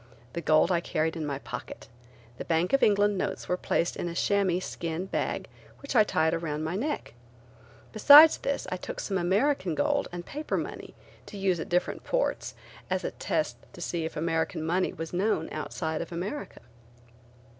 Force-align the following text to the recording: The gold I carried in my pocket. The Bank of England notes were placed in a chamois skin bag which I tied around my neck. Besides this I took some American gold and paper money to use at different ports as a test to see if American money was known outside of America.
The 0.33 0.41
gold 0.41 0.71
I 0.71 0.79
carried 0.79 1.15
in 1.15 1.27
my 1.27 1.37
pocket. 1.37 1.87
The 2.39 2.45
Bank 2.45 2.73
of 2.73 2.81
England 2.81 3.19
notes 3.19 3.47
were 3.47 3.55
placed 3.55 3.95
in 3.95 4.09
a 4.09 4.15
chamois 4.15 4.57
skin 4.57 5.05
bag 5.05 5.47
which 5.77 5.95
I 5.95 6.03
tied 6.03 6.33
around 6.33 6.63
my 6.63 6.75
neck. 6.75 7.13
Besides 7.93 8.39
this 8.39 8.65
I 8.71 8.77
took 8.77 8.99
some 8.99 9.19
American 9.19 9.75
gold 9.75 10.07
and 10.11 10.25
paper 10.25 10.57
money 10.57 10.95
to 11.27 11.37
use 11.37 11.59
at 11.59 11.69
different 11.69 12.03
ports 12.03 12.55
as 12.89 13.03
a 13.03 13.11
test 13.11 13.57
to 13.73 13.79
see 13.79 14.03
if 14.03 14.17
American 14.17 14.63
money 14.65 14.91
was 14.91 15.13
known 15.13 15.47
outside 15.51 16.01
of 16.01 16.11
America. 16.11 16.61